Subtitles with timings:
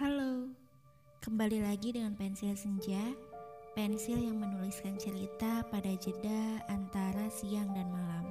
[0.00, 0.48] Halo,
[1.20, 3.12] kembali lagi dengan pensil senja,
[3.76, 8.24] pensil yang menuliskan cerita pada jeda antara siang dan malam.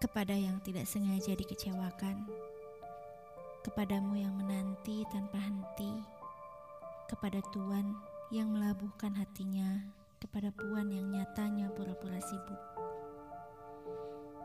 [0.00, 2.24] Kepada yang tidak sengaja dikecewakan,
[3.60, 6.00] kepadamu yang menanti tanpa henti,
[7.12, 7.92] kepada Tuan
[8.32, 9.84] yang melabuhkan hatinya
[10.16, 12.62] kepada Puan yang nyatanya pura-pura sibuk.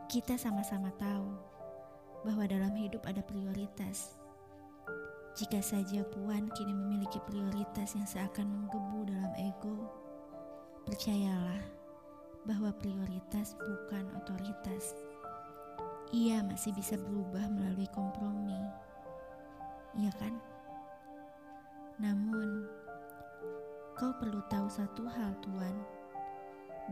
[0.04, 1.32] Kita sama-sama tahu
[2.28, 4.20] bahwa dalam hidup ada prioritas
[5.34, 9.74] jika saja Puan kini memiliki prioritas yang seakan menggebu dalam ego,
[10.86, 11.58] percayalah
[12.46, 14.94] bahwa prioritas bukan otoritas.
[16.14, 18.62] Ia masih bisa berubah melalui kompromi.
[19.98, 20.38] Iya kan?
[21.98, 22.70] Namun,
[23.98, 25.76] kau perlu tahu satu hal, Tuan,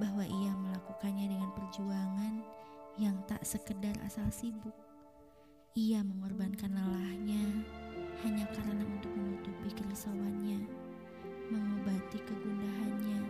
[0.03, 2.35] bahwa ia melakukannya dengan perjuangan
[2.99, 4.75] yang tak sekedar asal sibuk.
[5.79, 7.42] Ia mengorbankan lelahnya,
[8.23, 10.63] hanya karena untuk menutupi kerisauannya,
[11.51, 13.21] mengobati kegundahannya.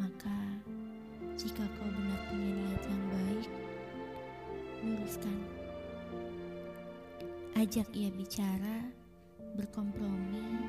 [0.00, 0.38] Maka,
[1.36, 3.50] jika kau benar punya niat yang baik,
[4.80, 5.38] luruskan.
[7.60, 8.88] Ajak ia bicara,
[9.52, 10.64] berkompromi,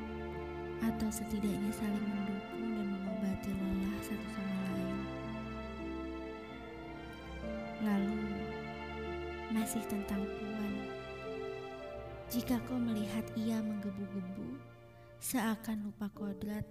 [0.83, 4.99] atau setidaknya saling mendukung dan mengobati lelah satu sama lain.
[7.79, 8.19] Lalu,
[9.55, 10.94] masih tentang Puan.
[12.35, 14.59] Jika kau melihat ia menggebu-gebu,
[15.23, 16.67] seakan lupa kodrat,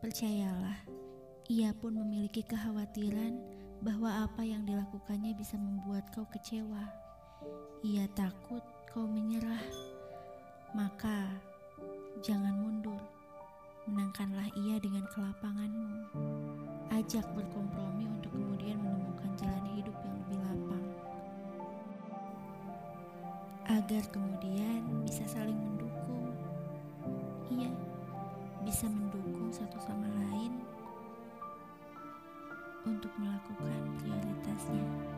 [0.00, 0.80] percayalah,
[1.44, 3.36] ia pun memiliki kekhawatiran
[3.84, 6.88] bahwa apa yang dilakukannya bisa membuat kau kecewa.
[7.84, 9.60] Ia takut kau menyerah,
[10.72, 11.36] maka
[12.24, 13.04] jangan mundur.
[13.92, 16.16] Menangkanlah ia dengan kelapanganmu.
[16.96, 18.27] Ajak berkompromi untuk
[23.68, 26.32] agar kemudian bisa saling mendukung.
[27.52, 27.68] Iya,
[28.64, 30.64] bisa mendukung satu sama lain
[32.88, 35.17] untuk melakukan prioritasnya.